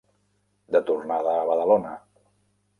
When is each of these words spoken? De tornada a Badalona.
De 0.77 0.81
tornada 0.87 1.37
a 1.37 1.45
Badalona. 1.53 1.95